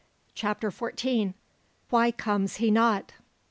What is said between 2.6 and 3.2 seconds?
NOT?